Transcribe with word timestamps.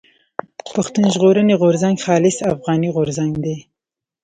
پښتون 0.73 1.05
ژغورني 1.13 1.53
غورځنګ 1.61 1.95
خالص 2.05 2.37
افغاني 2.53 2.89
غورځنګ 2.95 3.33
دی. 3.45 3.57